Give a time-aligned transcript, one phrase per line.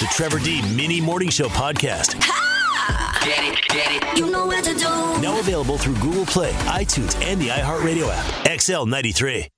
[0.00, 2.18] The Trevor D Mini Morning Show podcast.
[3.22, 4.18] Get it, get it.
[4.18, 4.88] You know what to do.
[5.20, 8.24] Now available through Google Play, iTunes, and the iHeartRadio app.
[8.46, 9.48] XL93.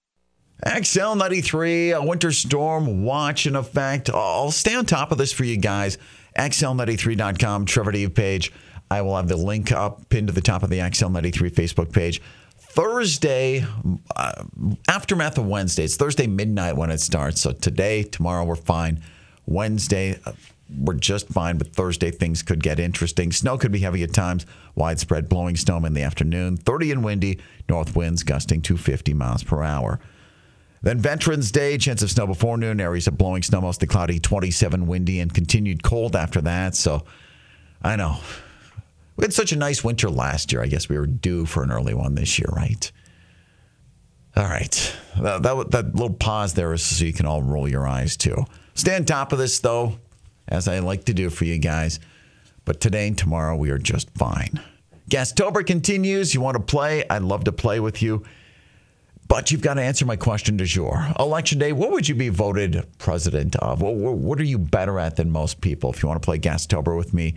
[0.66, 4.10] XL93, a winter storm watch in effect.
[4.10, 5.96] I'll stay on top of this for you guys.
[6.36, 8.52] XL93.com, Trevor D page.
[8.90, 12.20] I will have the link up pinned to the top of the XL93 Facebook page.
[12.58, 13.64] Thursday,
[14.16, 14.42] uh,
[14.88, 15.84] aftermath of Wednesday.
[15.84, 17.40] It's Thursday midnight when it starts.
[17.40, 19.04] So today, tomorrow, we're fine.
[19.46, 20.32] Wednesday, uh,
[20.78, 23.32] we're just fine, but Thursday things could get interesting.
[23.32, 27.40] Snow could be heavy at times, widespread blowing snow in the afternoon, 30 and windy,
[27.68, 30.00] north winds gusting to 50 miles per hour.
[30.82, 34.86] Then Veterans Day, chance of snow before noon, areas of blowing snow, mostly cloudy, 27
[34.86, 36.74] windy, and continued cold after that.
[36.74, 37.04] So
[37.82, 38.18] I know.
[39.16, 40.62] We had such a nice winter last year.
[40.62, 42.90] I guess we were due for an early one this year, right?
[44.34, 44.96] All right.
[45.20, 48.44] That, that, that little pause there is so you can all roll your eyes too.
[48.74, 49.98] Stay on top of this, though,
[50.48, 52.00] as I like to do for you guys.
[52.64, 54.60] But today and tomorrow, we are just fine.
[55.10, 56.34] Gastober continues.
[56.34, 57.04] You want to play?
[57.08, 58.24] I'd love to play with you.
[59.28, 61.06] But you've got to answer my question du jour.
[61.18, 63.80] Election day, what would you be voted president of?
[63.80, 65.90] What, are you better at than most people?
[65.90, 67.34] If you want to play Gastober with me,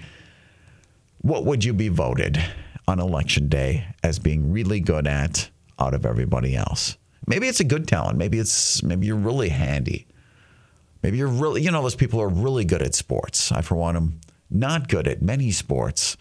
[1.21, 2.43] what would you be voted
[2.87, 6.97] on election day as being really good at out of everybody else?
[7.27, 8.17] Maybe it's a good talent.
[8.17, 10.05] Maybe it's maybe you're really handy.
[11.05, 13.51] Maybe you're really, you know, those people are really good at sports.
[13.51, 16.17] I, for one, am not good at many sports.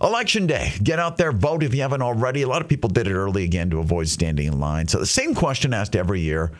[0.00, 2.40] Election day, get out there, vote if you haven't already.
[2.40, 4.88] A lot of people did it early again to avoid standing in line.
[4.88, 6.50] So the same question asked every year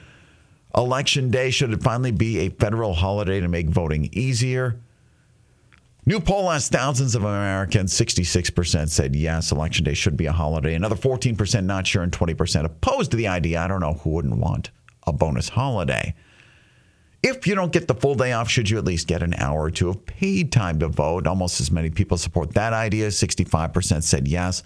[0.77, 4.79] Election day, should it finally be a federal holiday to make voting easier?
[6.05, 7.95] New poll asked thousands of Americans.
[7.95, 10.75] 66% said yes, election day should be a holiday.
[10.75, 13.63] Another 14% not sure, and 20% opposed to the idea.
[13.63, 14.71] I don't know who wouldn't want
[15.07, 16.15] a bonus holiday.
[17.27, 19.63] If you don't get the full day off, should you at least get an hour
[19.63, 21.27] or two of paid time to vote?
[21.27, 23.09] Almost as many people support that idea.
[23.09, 24.63] 65% said yes.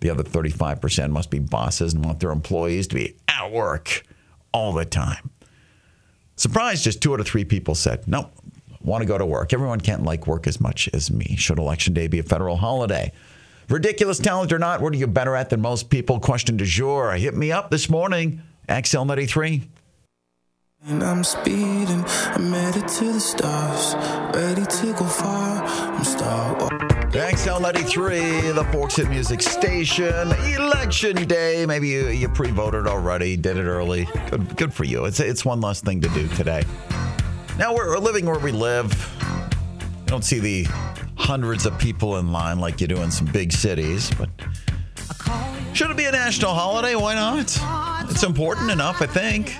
[0.00, 4.04] The other 35% must be bosses and want their employees to be at work
[4.54, 5.30] all the time.
[6.36, 8.32] Surprise, just two out of three people said, nope,
[8.80, 9.52] want to go to work.
[9.52, 11.36] Everyone can't like work as much as me.
[11.36, 13.12] Should election day be a federal holiday?
[13.68, 16.18] Ridiculous talent or not, what are you better at than most people?
[16.20, 17.12] Question du jour.
[17.12, 18.40] Hit me up this morning,
[18.70, 19.68] XL93.
[20.86, 23.94] And I'm speeding, I'm headed to the stars,
[24.36, 25.64] ready to go far.
[25.64, 26.54] I'm star.
[27.08, 30.30] XL93, the Forks Hit Music Station.
[30.52, 31.64] Election day.
[31.64, 34.06] Maybe you, you pre-voted already, did it early.
[34.28, 35.06] Good, good for you.
[35.06, 36.64] It's it's one less thing to do today.
[37.56, 38.92] Now we're living where we live.
[40.00, 40.66] You don't see the
[41.16, 44.28] hundreds of people in line like you do in some big cities, but
[45.72, 46.94] should it be a national holiday?
[46.94, 47.58] Why not?
[48.10, 49.56] It's important enough, I think.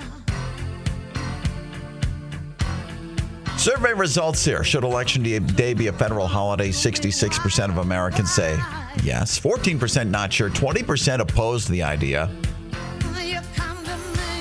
[3.65, 4.63] Survey results here.
[4.63, 6.69] Should Election Day be a federal holiday?
[6.69, 8.55] 66% of Americans say
[9.01, 9.39] yes.
[9.39, 10.51] 14% not sure.
[10.51, 12.27] 20% opposed the idea.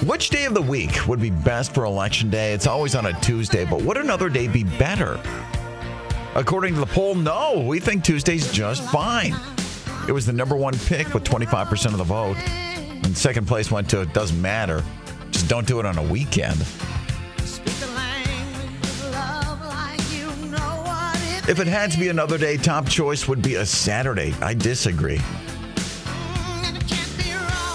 [0.05, 2.53] Which day of the week would be best for Election Day?
[2.53, 5.19] It's always on a Tuesday, but would another day be better?
[6.35, 7.65] According to the poll, no.
[7.67, 9.35] We think Tuesday's just fine.
[10.07, 12.37] It was the number one pick with 25% of the vote.
[12.37, 14.85] And second place went to it doesn't matter.
[15.31, 16.63] Just don't do it on a weekend.
[21.47, 24.35] If it had to be another day, top choice would be a Saturday.
[24.41, 25.21] I disagree.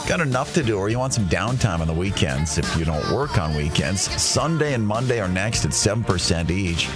[0.07, 3.11] Got enough to do, or you want some downtime on the weekends if you don't
[3.11, 4.01] work on weekends.
[4.19, 6.87] Sunday and Monday are next at 7% each.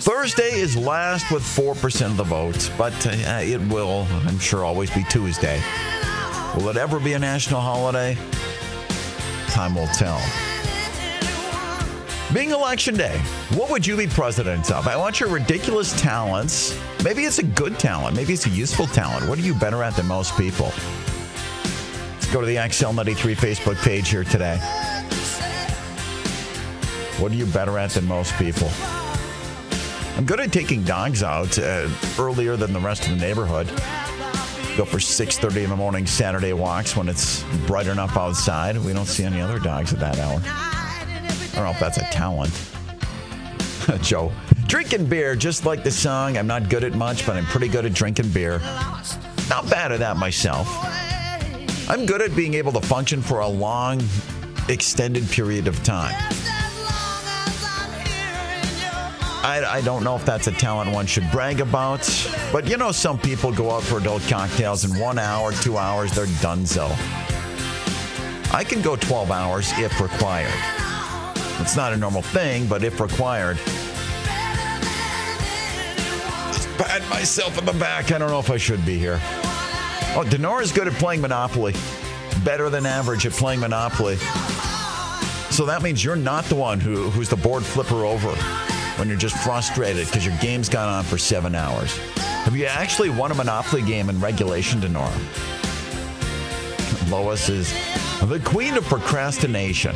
[0.00, 4.90] Thursday is last with 4% of the votes, but uh, it will, I'm sure, always
[4.90, 5.62] be Tuesday.
[6.56, 8.16] Will it ever be a national holiday?
[9.48, 10.18] Time will tell.
[12.34, 13.18] Being election day,
[13.54, 14.86] what would you be president of?
[14.86, 16.78] I want your ridiculous talents.
[17.02, 18.16] Maybe it's a good talent.
[18.16, 19.26] Maybe it's a useful talent.
[19.26, 20.66] What are you better at than most people?
[20.66, 24.58] Let's go to the XL93 Facebook page here today.
[27.18, 28.68] What are you better at than most people?
[30.18, 31.88] I'm good at taking dogs out uh,
[32.18, 33.68] earlier than the rest of the neighborhood.
[34.76, 38.76] Go for 6:30 in the morning Saturday walks when it's bright enough outside.
[38.76, 40.67] We don't see any other dogs at that hour.
[41.58, 42.52] I don't know if that's a talent.
[44.06, 44.30] Joe.
[44.68, 46.38] Drinking beer, just like the song.
[46.38, 48.60] I'm not good at much, but I'm pretty good at drinking beer.
[49.50, 50.68] Not bad at that myself.
[51.90, 54.00] I'm good at being able to function for a long,
[54.68, 56.14] extended period of time.
[59.42, 62.08] I, I don't know if that's a talent one should brag about,
[62.52, 66.12] but you know, some people go out for adult cocktails in one hour, two hours,
[66.12, 66.88] they're donezo.
[68.54, 70.54] I can go 12 hours if required.
[71.68, 73.58] It's not a normal thing, but if required.
[76.78, 78.10] Pat myself in the back.
[78.10, 79.20] I don't know if I should be here.
[80.16, 81.74] Oh, Denora's good at playing Monopoly.
[82.42, 84.16] Better than average at playing Monopoly.
[85.50, 88.30] So that means you're not the one who, who's the board flipper over
[88.96, 91.94] when you're just frustrated because your game's gone on for seven hours.
[92.16, 95.12] Have you actually won a Monopoly game in regulation, Denora?
[97.10, 97.74] Lois is
[98.22, 99.94] the queen of procrastination.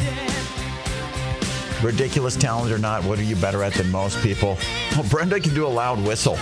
[1.83, 4.57] Ridiculous talent or not, what are you better at than most people?
[4.93, 6.37] Well, Brenda can do a loud whistle.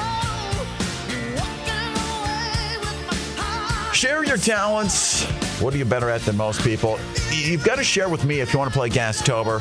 [3.95, 5.25] Share your talents.
[5.61, 6.99] What are you better at than most people?
[7.31, 9.61] You've got to share with me if you want to play Gastober.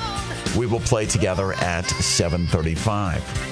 [0.57, 3.48] We will play together at 735.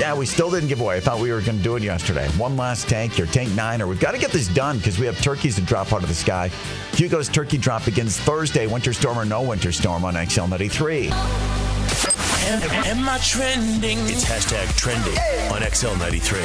[0.00, 0.96] Yeah, we still didn't give away.
[0.96, 2.26] I thought we were going to do it yesterday.
[2.38, 3.86] One last tank, your tank niner.
[3.86, 6.14] We've got to get this done because we have turkeys to drop out of the
[6.14, 6.50] sky.
[6.92, 11.08] Hugo's turkey drop begins Thursday, winter storm or no winter storm on XL 93.
[11.08, 13.98] Am, am I trending?
[14.04, 15.18] It's hashtag trending
[15.52, 16.40] on XL 93.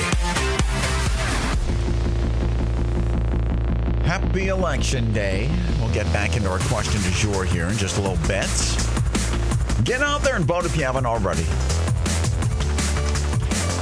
[4.06, 5.50] Happy Election Day.
[5.80, 8.50] We'll get back into our question du jour here in just a little bit.
[9.86, 11.46] Get out there and vote if you haven't already.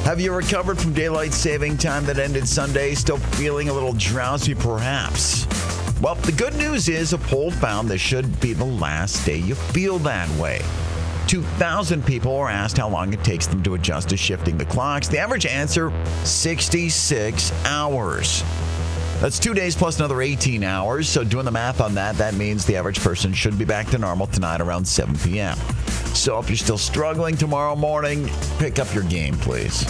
[0.03, 2.93] Have you recovered from daylight saving time that ended Sunday?
[2.93, 5.47] Still feeling a little drowsy, perhaps?
[6.01, 9.55] Well, the good news is a poll found this should be the last day you
[9.55, 10.61] feel that way.
[11.27, 15.07] 2,000 people were asked how long it takes them to adjust to shifting the clocks.
[15.07, 15.93] The average answer
[16.25, 18.43] 66 hours.
[19.21, 21.07] That's two days plus another 18 hours.
[21.07, 23.97] So, doing the math on that, that means the average person should be back to
[23.97, 25.57] normal tonight around 7 p.m.
[26.13, 28.29] So, if you're still struggling tomorrow morning,
[28.59, 29.83] pick up your game, please.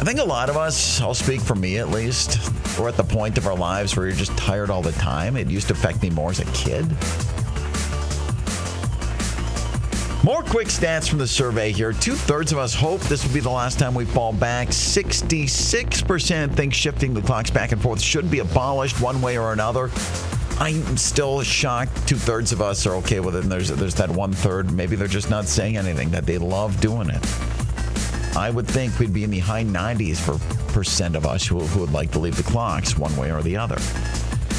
[0.00, 2.38] I think a lot of us, I'll speak for me at least,
[2.78, 5.36] we're at the point of our lives where you're just tired all the time.
[5.36, 6.84] It used to affect me more as a kid.
[10.24, 11.92] More quick stats from the survey here.
[11.92, 14.68] Two thirds of us hope this will be the last time we fall back.
[14.68, 19.90] 66% think shifting the clocks back and forth should be abolished one way or another.
[20.60, 22.08] I'm still shocked.
[22.08, 24.72] Two thirds of us are okay with it, and there's there's that one third.
[24.72, 26.10] Maybe they're just not saying anything.
[26.10, 27.24] That they love doing it.
[28.36, 30.38] I would think we'd be in the high 90s for
[30.72, 33.56] percent of us who, who would like to leave the clocks one way or the
[33.56, 33.78] other.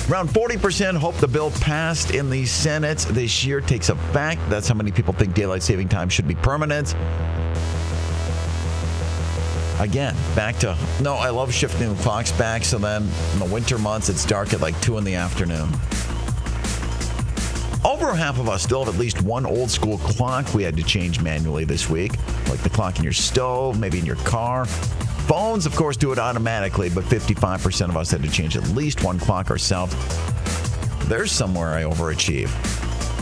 [0.10, 4.42] Around 40% hope the bill passed in the Senate this year takes effect.
[4.50, 6.96] That's how many people think daylight saving time should be permanent.
[9.80, 13.78] Again, back to no, I love shifting the clocks back so then in the winter
[13.78, 15.70] months it's dark at like 2 in the afternoon.
[17.86, 20.84] Over half of us still have at least one old school clock we had to
[20.84, 22.12] change manually this week,
[22.50, 24.66] like the clock in your stove, maybe in your car.
[24.66, 29.04] Phones, of course, do it automatically, but 55% of us had to change at least
[29.06, 29.96] one clock ourselves.
[31.08, 32.52] There's somewhere I overachieve.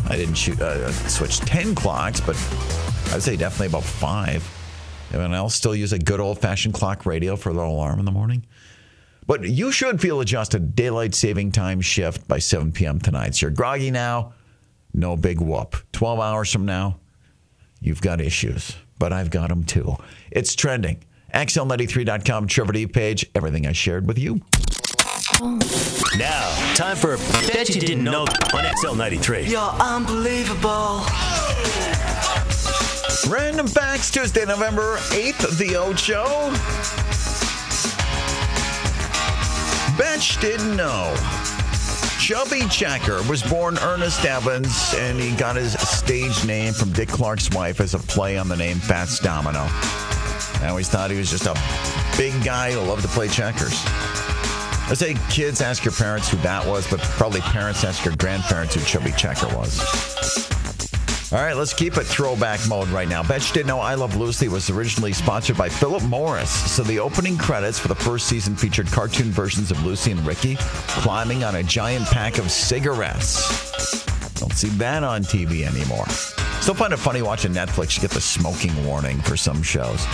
[0.09, 2.35] I didn't shoot, uh, switch 10 clocks, but
[3.13, 4.56] I'd say definitely about five.
[5.09, 8.11] Everyone else still use a good old fashioned clock radio for the alarm in the
[8.11, 8.45] morning.
[9.25, 12.99] But you should feel adjusted daylight saving time shift by 7 p.m.
[12.99, 13.35] tonight.
[13.35, 14.33] So you're groggy now,
[14.93, 15.75] no big whoop.
[15.91, 16.97] 12 hours from now,
[17.81, 19.95] you've got issues, but I've got them too.
[20.31, 21.03] It's trending.
[21.33, 24.41] XL93.com, Trevor D page, everything I shared with you.
[26.17, 29.43] Now, time for Bet You Didn't Know on XL 93.
[29.43, 31.03] You're unbelievable.
[33.29, 36.23] Random facts, Tuesday, November 8th, The Ocho.
[39.97, 41.13] Betch didn't know.
[42.19, 47.49] Chubby Checker was born Ernest Evans, and he got his stage name from Dick Clark's
[47.49, 49.65] wife as a play on the name Fats Domino.
[50.61, 51.55] I always thought he was just a
[52.17, 53.73] big guy who loved to play checkers.
[54.89, 58.75] I say kids ask your parents who that was, but probably parents ask your grandparents
[58.75, 60.56] who Chubby Checker was.
[61.29, 63.21] All right, let's keep it throwback mode right now.
[63.21, 66.49] Bet you didn't know I Love Lucy was originally sponsored by Philip Morris.
[66.71, 70.55] So the opening credits for the first season featured cartoon versions of Lucy and Ricky
[70.87, 74.05] climbing on a giant pack of cigarettes.
[74.35, 76.07] Don't see that on TV anymore.
[76.61, 77.97] Still find it funny watching Netflix.
[77.97, 80.05] You get the smoking warning for some shows.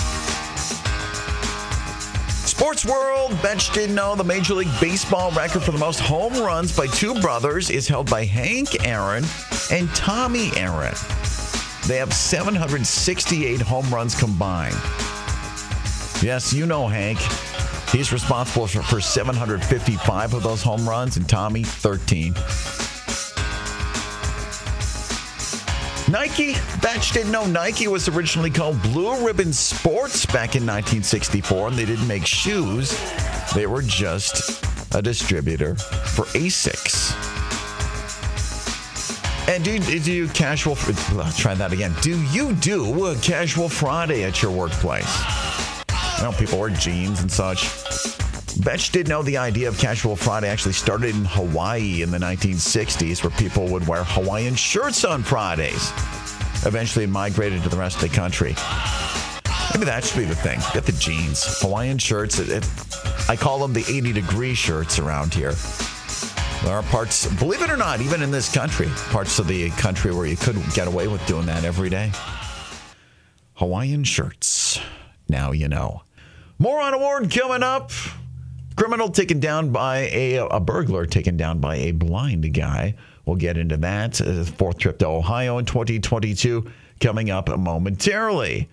[2.63, 6.73] Sports World, Bench didn't know the Major League Baseball record for the most home runs
[6.73, 9.25] by two brothers is held by Hank Aaron
[9.69, 10.93] and Tommy Aaron.
[11.87, 14.77] They have 768 home runs combined.
[16.21, 17.19] Yes, you know Hank.
[17.91, 22.33] He's responsible for, for 755 of those home runs, and Tommy, 13.
[26.13, 31.75] Nike, Batch didn't know Nike was originally called Blue Ribbon Sports back in 1964, and
[31.75, 32.95] they didn't make shoes.
[33.55, 37.15] They were just a distributor for Asics.
[39.49, 40.75] And do, do you casual?
[40.75, 41.95] Try that again.
[42.03, 45.07] Do you do a casual Friday at your workplace?
[45.89, 48.22] I know people wear jeans and such.
[48.63, 53.21] Betch did know the idea of Casual Friday actually started in Hawaii in the 1960s,
[53.21, 55.91] where people would wear Hawaiian shirts on Fridays.
[56.65, 58.55] Eventually, it migrated to the rest of the country.
[59.73, 60.61] Maybe that should be the thing.
[60.73, 62.39] Get the jeans, Hawaiian shirts.
[62.39, 62.69] It, it,
[63.27, 65.51] I call them the 80 degree shirts around here.
[66.63, 70.13] There are parts, believe it or not, even in this country, parts of the country
[70.13, 72.13] where you could get away with doing that every day.
[73.55, 74.79] Hawaiian shirts.
[75.27, 76.03] Now you know.
[76.59, 77.91] More on award coming up.
[78.75, 82.95] Criminal taken down by a, a burglar taken down by a blind guy.
[83.25, 84.19] We'll get into that.
[84.19, 86.65] Uh, fourth trip to Ohio in 2022
[86.99, 88.69] coming up momentarily.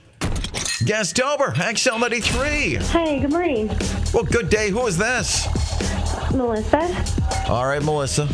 [0.84, 2.76] Guest Gastober, XL 93.
[2.76, 3.68] Hey, good morning.
[4.14, 4.70] Well, good day.
[4.70, 5.46] Who is this?
[6.32, 6.80] Melissa.
[7.48, 8.28] All right, Melissa.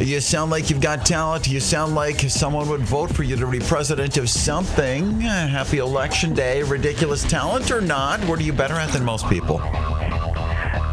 [0.00, 1.46] You sound like you've got talent.
[1.46, 5.20] You sound like someone would vote for you to be president of something.
[5.20, 6.62] Happy election day.
[6.62, 8.20] Ridiculous talent or not?
[8.24, 9.60] What are you better at than most people?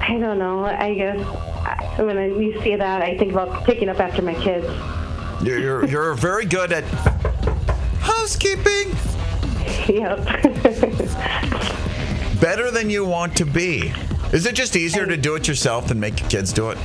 [0.08, 0.66] I don't know.
[0.66, 4.34] I guess I- when I, you see that, I think about picking up after my
[4.36, 4.66] kids.
[5.44, 6.84] You're, you're, you're very good at
[8.00, 8.96] housekeeping.
[9.88, 10.26] Yep.
[12.42, 13.92] Better than you want to be.
[14.32, 16.78] Is it just easier to do it yourself than make your kids do it?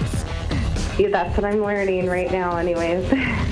[0.98, 3.10] Yeah, That's what I'm learning right now, anyways.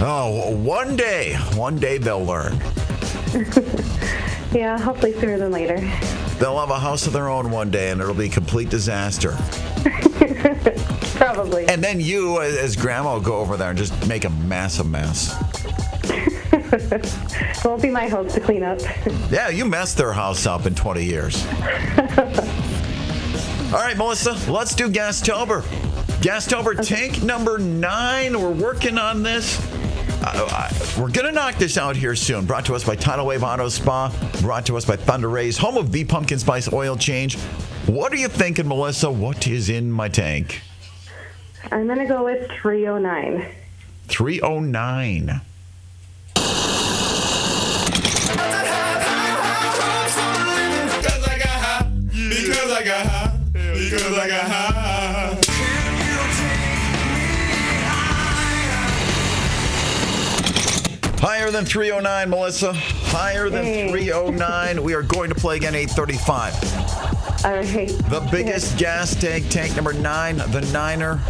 [0.00, 2.52] Oh, one day, one day they'll learn.
[4.52, 5.78] yeah, hopefully sooner than later.
[6.38, 9.32] They'll have a house of their own one day and it'll be a complete disaster.
[11.16, 11.66] Probably.
[11.68, 15.34] And then you, as grandma, will go over there and just make a massive mess.
[16.04, 18.80] It won't be my hope to clean up.
[19.30, 21.44] Yeah, you messed their house up in 20 years.
[23.68, 25.60] All right, Melissa, let's do Gastober.
[26.22, 28.40] Gastober tank number nine.
[28.40, 29.60] We're working on this.
[30.40, 32.46] Uh, we're going to knock this out here soon.
[32.46, 34.14] Brought to us by Tidal Wave Auto Spa.
[34.40, 37.36] Brought to us by Thunder Rays, home of the Pumpkin Spice Oil Change.
[37.86, 39.10] What are you thinking, Melissa?
[39.10, 40.62] What is in my tank?
[41.72, 43.46] I'm going to go with 309.
[44.06, 45.40] 309.
[50.96, 51.90] Because I got high.
[52.12, 53.38] Because I got high.
[53.52, 54.57] Because I got high.
[61.20, 62.72] Higher than 309, Melissa.
[62.74, 63.90] Higher than Hey.
[63.90, 64.82] 309.
[64.82, 66.54] We are going to play again 835.
[67.44, 67.88] All right.
[68.10, 71.20] The biggest gas tank, tank number nine, the Niner.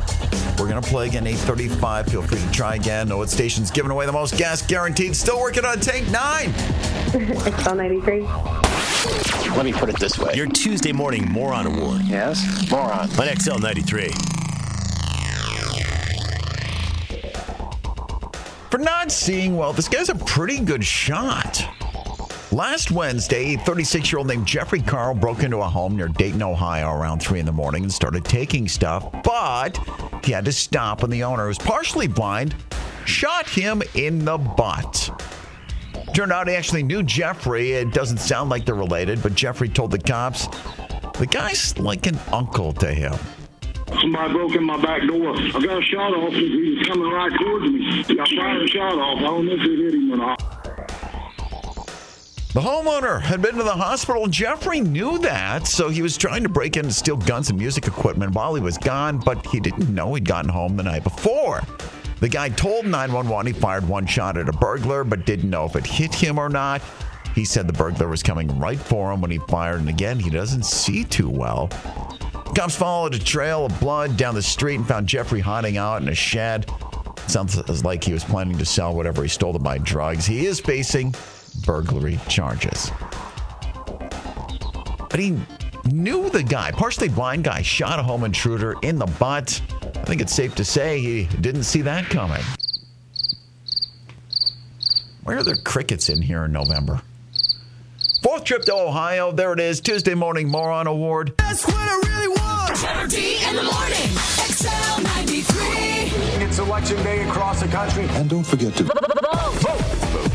[0.58, 2.08] We're going to play again 835.
[2.08, 3.08] Feel free to try again.
[3.08, 5.14] Know what station's giving away the most gas guaranteed.
[5.16, 6.52] Still working on tank nine.
[7.62, 8.22] XL 93.
[9.56, 10.34] Let me put it this way.
[10.34, 13.08] Your Tuesday morning moron award yes, moron.
[13.10, 14.10] on XL 93.
[18.70, 21.64] For not seeing well, this guy's a pretty good shot.
[22.52, 26.42] Last Wednesday, a 36 year old named Jeffrey Carl broke into a home near Dayton,
[26.42, 29.78] Ohio around 3 in the morning and started taking stuff, but
[30.22, 32.54] he had to stop when the owner, who was partially blind,
[33.06, 35.10] shot him in the butt.
[36.12, 37.72] Turned out he actually knew Jeffrey.
[37.72, 40.46] It doesn't sound like they're related, but Jeffrey told the cops
[41.18, 43.14] the guy's like an uncle to him.
[44.00, 45.34] Somebody broke in my back door.
[45.36, 46.32] I got a shot off.
[46.32, 48.04] He was coming right towards me.
[48.20, 49.18] I fired a shot off.
[49.18, 50.58] I don't know if it hit him or not.
[52.54, 54.26] The homeowner had been to the hospital.
[54.26, 57.86] Jeffrey knew that, so he was trying to break in and steal guns and music
[57.86, 61.62] equipment while he was gone, but he didn't know he'd gotten home the night before.
[62.20, 65.76] The guy told 911 he fired one shot at a burglar, but didn't know if
[65.76, 66.82] it hit him or not.
[67.34, 70.30] He said the burglar was coming right for him when he fired, and again, he
[70.30, 71.70] doesn't see too well.
[72.54, 76.08] Cops followed a trail of blood down the street and found Jeffrey hiding out in
[76.08, 76.68] a shed.
[77.28, 80.26] Sounds like he was planning to sell whatever he stole to buy drugs.
[80.26, 81.14] He is facing
[81.64, 82.90] burglary charges.
[85.08, 85.38] But he
[85.84, 89.60] knew the guy, partially blind guy, shot a home intruder in the butt.
[89.82, 92.42] I think it's safe to say he didn't see that coming.
[95.22, 97.02] Why are there crickets in here in November?
[98.22, 99.30] Fourth trip to Ohio.
[99.32, 99.80] There it is.
[99.80, 101.34] Tuesday morning moron award.
[101.38, 102.37] That's what I really want.
[102.78, 104.08] Trevor D in the morning.
[104.46, 106.44] XL 93.
[106.44, 108.04] It's election day across the country.
[108.10, 108.94] And don't forget to vote.
[109.00, 109.20] Vote.
[109.60, 109.80] Vote.
[110.14, 110.32] Vote.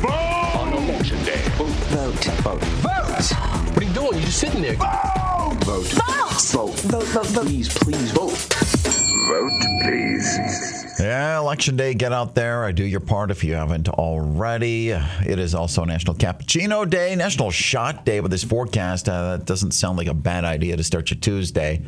[0.00, 0.56] vote.
[0.56, 1.42] On election day.
[1.58, 1.68] Vote.
[1.68, 2.24] Vote.
[2.24, 2.62] Vote.
[2.62, 3.32] Vote.
[3.74, 4.12] What are you doing?
[4.14, 4.76] You're just sitting there.
[4.76, 5.64] Vote.
[5.64, 5.84] Vote.
[5.84, 6.40] Vote.
[6.40, 6.80] Vote.
[6.80, 7.04] Vote.
[7.04, 7.26] vote.
[7.26, 7.44] vote.
[7.44, 9.07] Please, please vote.
[9.28, 9.50] Vote,
[9.82, 10.98] please.
[10.98, 12.64] Yeah, election day, get out there.
[12.64, 14.88] I do your part if you haven't already.
[14.88, 19.06] It is also National Cappuccino Day, National Shot Day with this forecast.
[19.06, 21.84] Uh, that doesn't sound like a bad idea to start your Tuesday.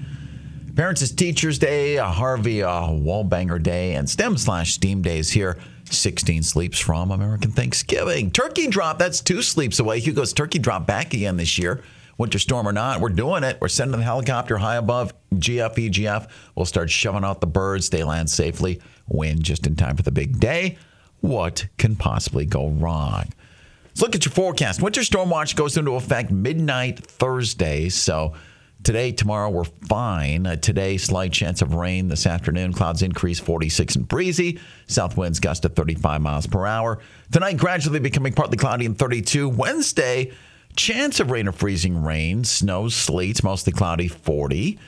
[0.77, 5.57] Parents is Teachers Day, a Harvey uh, Wallbanger Day, and STEM slash STEAM Days here.
[5.87, 8.31] 16 sleeps from American Thanksgiving.
[8.31, 9.99] Turkey drop, that's two sleeps away.
[9.99, 11.83] Hugo's turkey drop back again this year.
[12.21, 13.57] Winter storm or not, we're doing it.
[13.63, 16.29] We're sending the helicopter high above GF, EGF.
[16.55, 17.89] We'll start shoving out the birds.
[17.89, 20.77] They land safely, win just in time for the big day.
[21.21, 23.25] What can possibly go wrong?
[23.87, 24.83] Let's look at your forecast.
[24.83, 27.89] Winter storm watch goes into effect midnight Thursday.
[27.89, 28.35] So
[28.83, 30.47] today, tomorrow, we're fine.
[30.47, 32.75] Uh, today, slight chance of rain this afternoon.
[32.75, 34.61] Clouds increase 46 and breezy.
[34.89, 36.99] South winds gust to 35 miles per hour.
[37.33, 39.49] Tonight, gradually becoming partly cloudy and 32.
[39.49, 40.33] Wednesday,
[40.77, 42.45] chance of rain or freezing rain.
[42.45, 44.79] Snow, sleet, mostly cloudy 40.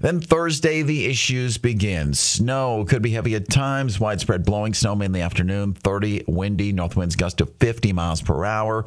[0.00, 2.14] Then Thursday, the issues begin.
[2.14, 6.96] Snow could be heavy at times, widespread blowing snow in the afternoon, 30 windy, north
[6.96, 8.84] winds gust to 50 miles per hour.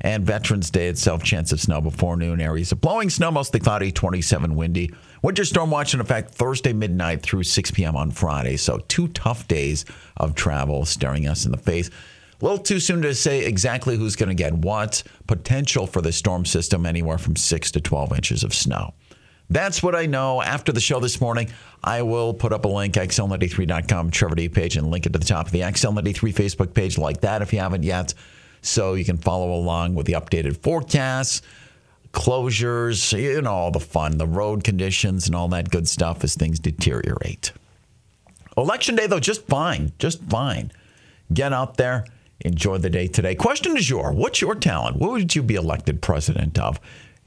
[0.00, 2.40] And Veterans Day itself, chance of snow before noon.
[2.40, 4.92] Areas of blowing snow, mostly cloudy, 27 windy.
[5.22, 7.96] Winter storm watch in effect Thursday midnight through 6 p.m.
[7.96, 8.56] on Friday.
[8.56, 9.84] So, two tough days
[10.16, 11.90] of travel staring us in the face.
[12.40, 15.02] A little too soon to say exactly who's going to get what.
[15.26, 18.94] Potential for the storm system anywhere from 6 to 12 inches of snow.
[19.50, 20.42] That's what I know.
[20.42, 21.50] After the show this morning,
[21.82, 25.24] I will put up a link, xl93.com, Trevor D page, and link it to the
[25.24, 28.12] top of the XL93 Facebook page like that if you haven't yet.
[28.60, 31.42] So you can follow along with the updated forecasts,
[32.12, 36.34] closures, you know, all the fun, the road conditions, and all that good stuff as
[36.34, 37.52] things deteriorate.
[38.56, 39.92] Election day, though, just fine.
[39.98, 40.72] Just fine.
[41.32, 42.04] Get out there,
[42.40, 43.34] enjoy the day today.
[43.34, 44.96] Question is your what's your talent?
[44.96, 46.80] What would you be elected president of?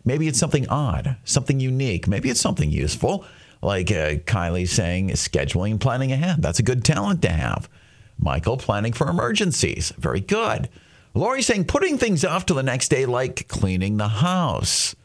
[0.03, 2.07] Maybe it's something odd, something unique.
[2.07, 3.25] Maybe it's something useful,
[3.61, 6.41] like uh, Kylie saying scheduling and planning ahead.
[6.41, 7.69] That's a good talent to have.
[8.17, 9.91] Michael planning for emergencies.
[9.97, 10.69] Very good.
[11.13, 14.95] Lori saying putting things off to the next day, like cleaning the house.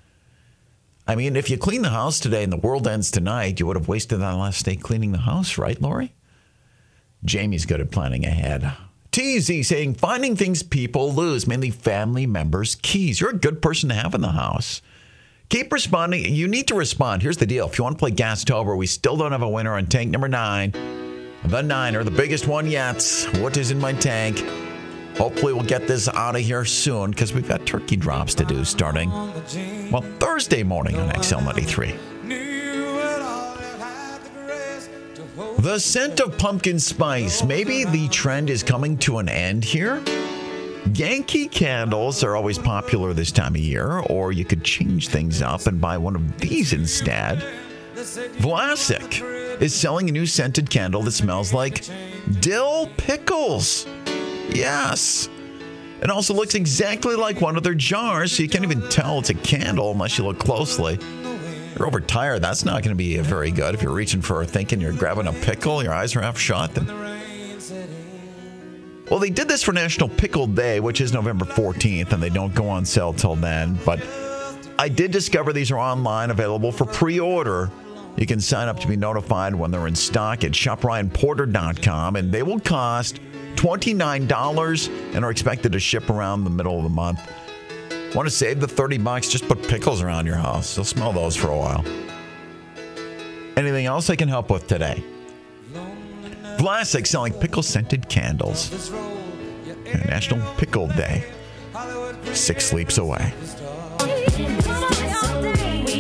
[1.09, 3.77] I mean, if you clean the house today and the world ends tonight, you would
[3.77, 6.15] have wasted that last day cleaning the house, right, Lori?
[7.25, 8.73] Jamie's good at planning ahead.
[9.17, 13.19] TZ saying finding things people lose, mainly family members' keys.
[13.19, 14.83] You're a good person to have in the house.
[15.49, 16.35] Keep responding.
[16.35, 17.23] You need to respond.
[17.23, 17.67] Here's the deal.
[17.67, 20.29] If you want to play Gastober, we still don't have a winner on tank number
[20.29, 20.73] nine.
[21.47, 23.03] The Niner, the biggest one yet.
[23.39, 24.39] What is in my tank?
[25.17, 28.67] Hopefully, we'll get this out of here soon because we've got turkey drops to do
[28.67, 29.11] starting,
[29.91, 32.16] well, Thursday morning on XL93.
[35.67, 37.43] The scent of pumpkin spice.
[37.43, 40.01] Maybe the trend is coming to an end here.
[40.95, 45.67] Yankee candles are always popular this time of year, or you could change things up
[45.67, 47.43] and buy one of these instead.
[47.97, 51.85] Vlasic is selling a new scented candle that smells like
[52.39, 53.89] dill pickles.
[54.51, 55.29] Yes.
[56.01, 59.31] It also looks exactly like one of their jars, so you can't even tell it's
[59.31, 60.97] a candle unless you look closely.
[61.79, 62.41] You're overtired.
[62.41, 63.75] That's not going to be very good.
[63.75, 66.75] If you're reaching for a thinking you're grabbing a pickle, your eyes are half shut.
[66.75, 66.87] Then.
[69.11, 72.55] Well, they did this for National Pickle Day, which is November 14th, and they don't
[72.55, 73.79] go on sale till then.
[73.85, 74.03] But
[74.79, 77.71] I did discover these are online, available for pre order.
[78.17, 82.43] You can sign up to be notified when they're in stock at shopryanporter.com, and they
[82.43, 83.21] will cost
[83.57, 87.21] $29 and are expected to ship around the middle of the month.
[88.15, 89.29] Want to save the 30 bucks?
[89.29, 90.77] Just put pickles around your house.
[90.77, 91.85] You'll smell those for a while.
[93.57, 95.03] Anything else I can help with today?
[96.59, 98.91] Vlasic selling pickle scented candles.
[100.07, 101.25] National Pickle Day.
[102.33, 103.33] Six sleeps away.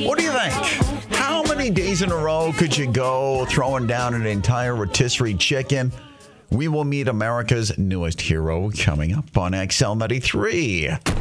[0.05, 0.53] What do you think?
[1.14, 5.92] How many days in a row could you go throwing down an entire rotisserie chicken?
[6.51, 11.16] We will meet America's newest hero coming up on XL93.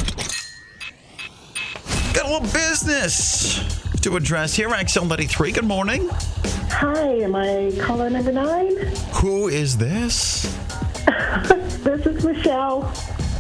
[2.16, 3.60] Got a little business
[4.00, 5.54] to address here, XL93.
[5.54, 6.08] Good morning.
[6.70, 8.78] Hi, am I caller number nine?
[9.16, 10.58] Who is this?
[11.84, 12.92] This is Michelle.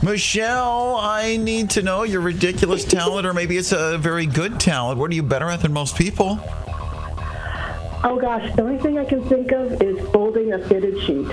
[0.03, 4.99] Michelle, I need to know your ridiculous talent, or maybe it's a very good talent.
[4.99, 6.37] What are you better at than most people?
[8.03, 11.27] Oh gosh, the only thing I can think of is folding a fitted sheet.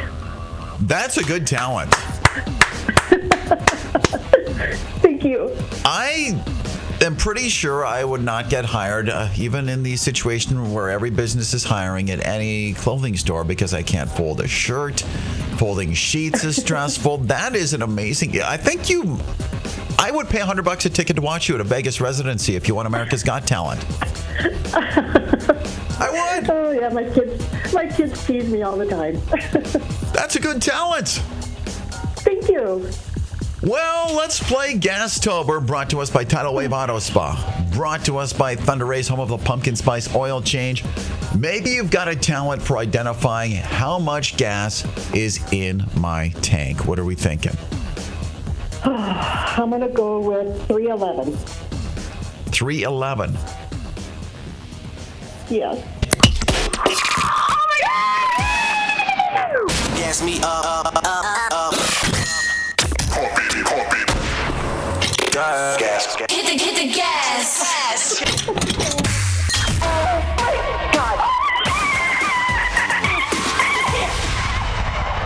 [0.82, 1.92] That's a good talent.
[5.02, 5.54] Thank you.
[5.84, 6.40] I
[7.02, 11.10] am pretty sure I would not get hired, uh, even in the situation where every
[11.10, 15.00] business is hiring at any clothing store, because I can't fold a shirt.
[15.58, 17.18] Folding sheets is stressful.
[17.28, 18.40] that is an amazing.
[18.40, 19.18] I think you.
[19.98, 22.68] I would pay 100 bucks a ticket to watch you at a Vegas residency if
[22.68, 23.84] you won America's Got Talent.
[24.74, 26.50] I would.
[26.50, 29.20] Oh yeah, my kids, my kids tease me all the time.
[30.12, 31.08] That's a good talent.
[32.18, 32.88] Thank you.
[33.62, 38.32] Well, let's play Gastober, brought to us by Tidal Wave Auto Spa, brought to us
[38.32, 40.84] by Thunder Race, home of the pumpkin spice oil change.
[41.38, 46.86] Maybe you've got a talent for identifying how much gas is in my tank.
[46.86, 47.52] What are we thinking?
[48.84, 51.36] I'm gonna go with 311.
[52.50, 53.38] 311.
[55.48, 55.78] Yes.
[59.96, 61.61] Gas me up, up, up, up.
[65.32, 66.14] Gas.
[66.16, 68.20] Hit the, hit the gas.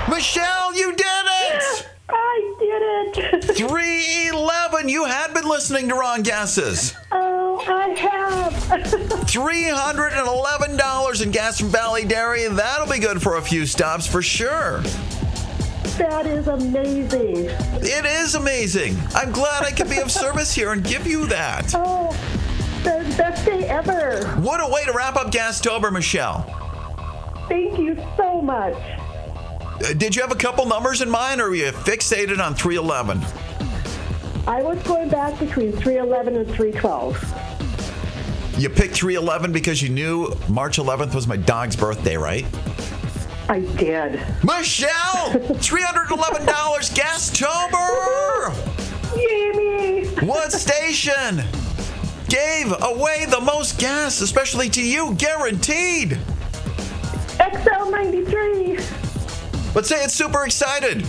[0.09, 1.89] Michelle, you did it!
[2.09, 2.83] I did
[3.25, 3.57] it.
[3.57, 4.89] 311.
[4.89, 6.95] You had been listening to wrong guesses.
[7.11, 8.53] Oh, I have.
[9.27, 12.45] $311 in gas from Valley Dairy.
[12.45, 14.85] And that'll be good for a few stops for sure.
[15.99, 17.47] That is amazing.
[17.83, 18.97] It is amazing.
[19.15, 21.73] I'm glad I could be of service here and give you that.
[21.75, 22.11] Oh,
[22.83, 24.27] the best day ever.
[24.41, 26.43] What a way to wrap up Gastober, Michelle.
[27.49, 28.75] Thank you so much.
[28.77, 33.21] Uh, Did you have a couple numbers in mind or were you fixated on 311?
[34.49, 38.59] I was going back between 311 and 312.
[38.59, 42.47] You picked 311 because you knew March 11th was my dog's birthday, right?
[43.49, 44.21] I did.
[44.43, 45.31] Michelle!
[45.31, 46.47] $311
[46.95, 48.53] Gastober!
[49.17, 51.45] Yay What station
[52.29, 56.19] gave away the most gas, especially to you, guaranteed?
[57.39, 58.79] XL 93.
[59.73, 61.05] But say it's super excited.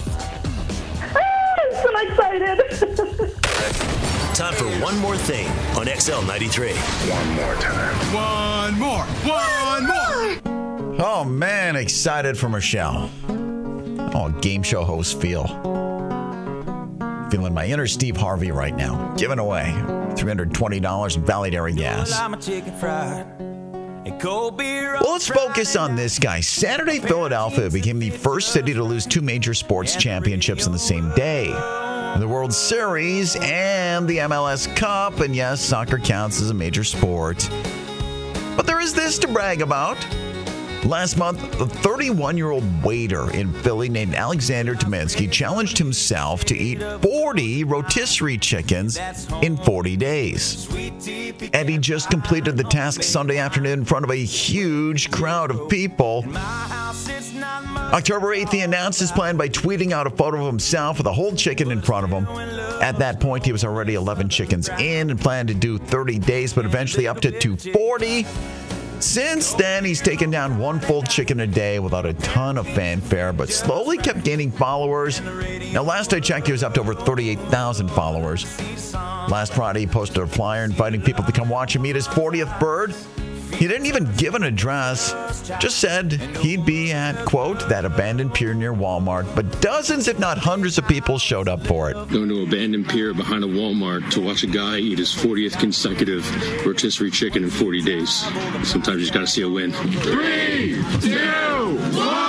[0.99, 3.33] Ah, I'm so excited.
[4.35, 6.73] Time for one more thing on XL 93.
[6.73, 7.95] One more time.
[8.13, 9.05] One more.
[9.25, 10.46] One more.
[10.99, 13.11] Oh man, excited for Michelle.
[13.29, 15.45] Oh, game show host feel.
[17.29, 19.13] Feeling my inner Steve Harvey right now.
[19.15, 19.73] Giving away
[20.15, 22.09] $320 in Valley Dairy gas.
[25.01, 26.39] Well, let's focus on this guy.
[26.39, 31.13] Saturday, Philadelphia became the first city to lose two major sports championships in the same
[31.13, 31.47] day
[32.17, 35.19] the World Series and the MLS Cup.
[35.19, 37.47] And yes, soccer counts as a major sport.
[38.55, 40.03] But there is this to brag about.
[40.85, 46.57] Last month, a 31 year old waiter in Philly named Alexander Tominsky challenged himself to
[46.57, 48.97] eat 40 rotisserie chickens
[49.41, 50.67] in 40 days.
[51.53, 55.67] And he just completed the task Sunday afternoon in front of a huge crowd of
[55.67, 56.23] people.
[57.93, 61.13] October 8th, he announced his plan by tweeting out a photo of himself with a
[61.13, 62.27] whole chicken in front of him.
[62.81, 66.53] At that point, he was already 11 chickens in and planned to do 30 days,
[66.53, 68.25] but eventually upped it to 40.
[68.99, 73.31] Since then, he's taken down one full chicken a day without a ton of fanfare,
[73.31, 75.21] but slowly kept gaining followers.
[75.71, 78.45] Now, last I checked, he was up to over 38,000 followers.
[78.93, 82.59] Last Friday, he posted a flyer inviting people to come watch him eat his 40th
[82.59, 82.95] bird.
[83.53, 85.13] He didn't even give an address,
[85.59, 90.37] just said he'd be at, quote, that abandoned pier near Walmart, but dozens, if not
[90.37, 91.93] hundreds of people showed up for it.
[92.09, 96.25] Going to abandoned pier behind a Walmart to watch a guy eat his 40th consecutive
[96.65, 98.09] rotisserie chicken in 40 days.
[98.63, 99.71] Sometimes you just got to see a win.
[99.71, 102.26] Three, two, one.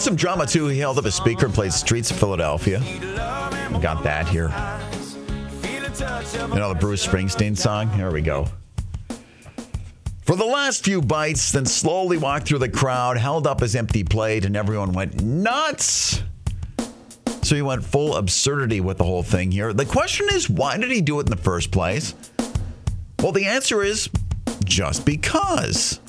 [0.00, 0.66] Had some drama, too.
[0.68, 2.80] He held up a speaker and played Streets of Philadelphia.
[3.82, 4.48] Got that here.
[6.48, 7.90] You know the Bruce Springsteen song?
[7.90, 8.46] Here we go.
[10.22, 14.02] For the last few bites, then slowly walked through the crowd, held up his empty
[14.02, 16.22] plate, and everyone went nuts.
[17.42, 19.74] So he went full absurdity with the whole thing here.
[19.74, 22.14] The question is, why did he do it in the first place?
[23.18, 24.08] Well, the answer is
[24.64, 26.00] just because.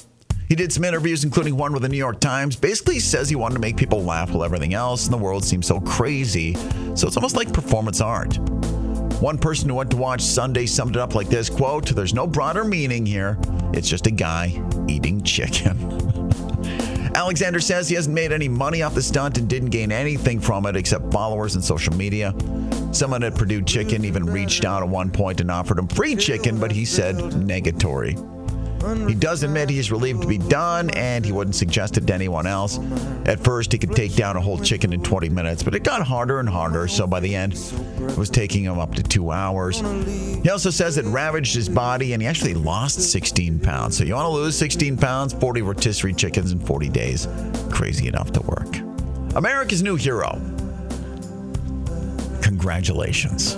[0.51, 2.57] He did some interviews, including one with the New York Times.
[2.57, 5.65] Basically, says he wanted to make people laugh while everything else in the world seems
[5.65, 6.55] so crazy.
[6.93, 8.37] So it's almost like performance art.
[9.21, 12.27] One person who went to watch Sunday summed it up like this quote, There's no
[12.27, 13.37] broader meaning here.
[13.71, 15.77] It's just a guy eating chicken.
[17.15, 20.65] Alexander says he hasn't made any money off the stunt and didn't gain anything from
[20.65, 22.35] it except followers and social media.
[22.91, 26.59] Someone at Perdue Chicken even reached out at one point and offered him free chicken,
[26.59, 28.40] but he said negatory.
[29.07, 32.47] He does admit he's relieved to be done, and he wouldn't suggest it to anyone
[32.47, 32.79] else.
[33.25, 36.01] At first, he could take down a whole chicken in 20 minutes, but it got
[36.01, 39.81] harder and harder, so by the end, it was taking him up to two hours.
[40.41, 43.97] He also says it ravaged his body, and he actually lost 16 pounds.
[43.97, 47.27] So you want to lose 16 pounds, 40 rotisserie chickens in 40 days.
[47.69, 48.77] Crazy enough to work.
[49.35, 50.41] America's new hero.
[52.41, 53.57] Congratulations.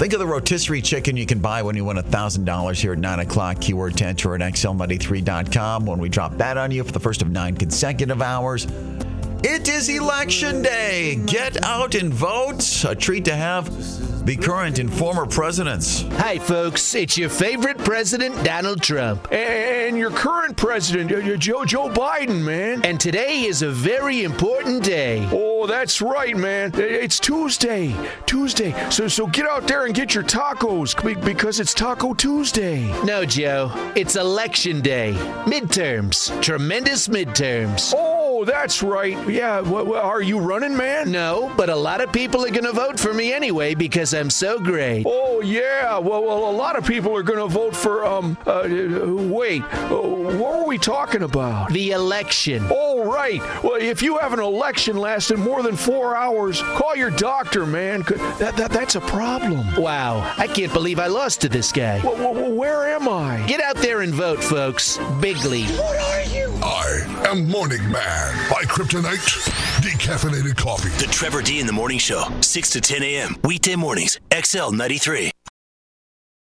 [0.00, 3.18] Think of the rotisserie chicken you can buy when you win $1,000 here at 9
[3.20, 3.60] o'clock.
[3.60, 7.28] Keyword to enter at xl93.com when we drop that on you for the first of
[7.28, 8.66] nine consecutive hours.
[9.44, 11.16] It is election day.
[11.26, 12.82] Get out and vote.
[12.88, 13.68] A treat to have
[14.30, 16.02] the current and former presidents.
[16.12, 16.94] Hi, folks.
[16.94, 19.26] It's your favorite president, Donald Trump.
[19.32, 22.80] And your current president, uh, Joe, Joe Biden, man.
[22.84, 25.28] And today is a very important day.
[25.32, 26.70] Oh, that's right, man.
[26.76, 27.92] It's Tuesday.
[28.26, 28.72] Tuesday.
[28.88, 32.86] So, so get out there and get your tacos because it's Taco Tuesday.
[33.02, 33.72] No, Joe.
[33.96, 35.14] It's election day.
[35.44, 36.40] Midterms.
[36.40, 37.92] Tremendous midterms.
[37.96, 39.16] Oh, that's right.
[39.28, 39.60] Yeah.
[39.60, 41.10] Well, are you running, man?
[41.10, 44.30] No, but a lot of people are going to vote for me anyway because I'm
[44.30, 45.04] so great.
[45.06, 45.98] Oh, yeah.
[45.98, 49.96] Well, well a lot of people are going to vote for, um, uh, wait, uh,
[49.96, 51.70] what were we talking about?
[51.72, 52.66] The election.
[52.70, 53.40] Oh, right.
[53.62, 58.02] Well, if you have an election lasting more than four hours, call your doctor, man.
[58.38, 59.66] That, that, that's a problem.
[59.76, 60.34] Wow.
[60.36, 62.00] I can't believe I lost to this guy.
[62.02, 63.44] Well, well, where am I?
[63.46, 64.98] Get out there and vote, folks.
[65.20, 65.64] Bigly.
[65.78, 66.50] What are you?
[66.62, 69.48] I am Morning Man by Kryptonite
[69.80, 70.90] Decaffeinated Coffee.
[71.04, 73.36] The Trevor D in the Morning Show, 6 to 10 a.m.
[73.44, 75.30] Weekday mornings, XL 93.